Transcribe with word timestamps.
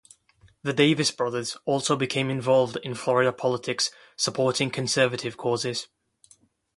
The 0.63 0.73
Davis 0.73 1.11
brothers 1.11 1.57
also 1.63 1.95
became 1.95 2.31
involved 2.31 2.75
in 2.77 2.95
Florida 2.95 3.31
politics, 3.31 3.91
supporting 4.17 4.71
conservative 4.71 5.37
causes. 5.37 5.89